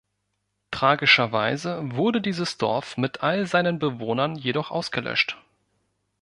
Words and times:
Tragischerweise 0.71 1.77
wurde 1.95 2.21
dieses 2.21 2.57
Dorf 2.57 2.97
mit 2.97 3.21
all 3.21 3.45
seinen 3.45 3.77
Bewohnern 3.77 4.35
jedoch 4.35 4.71
ausgelöscht. 4.71 5.37